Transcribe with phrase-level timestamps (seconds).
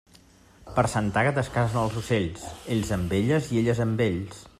[0.77, 4.41] Per Santa Àgueda es casen els ocells, ells amb elles i elles amb ells.